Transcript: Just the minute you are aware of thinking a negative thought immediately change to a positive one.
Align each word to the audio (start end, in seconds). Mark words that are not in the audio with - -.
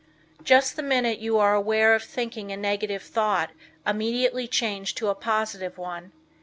Just 0.43 0.75
the 0.77 0.81
minute 0.81 1.19
you 1.19 1.37
are 1.37 1.53
aware 1.53 1.93
of 1.93 2.01
thinking 2.03 2.51
a 2.51 2.57
negative 2.57 3.03
thought 3.03 3.51
immediately 3.85 4.47
change 4.47 4.95
to 4.95 5.09
a 5.09 5.13
positive 5.13 5.77
one. 5.77 6.11